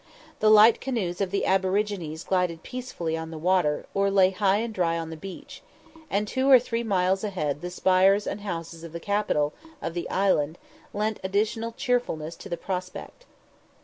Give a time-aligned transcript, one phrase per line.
[0.39, 4.73] The light canoes of the aborigines glided gracefully on the water, or lay high and
[4.73, 5.61] dry on the beach;
[6.09, 10.09] and two or three miles ahead the spires and houses of the capital of the
[10.09, 10.57] island
[10.91, 13.27] lent additional cheerfulness to the prospect.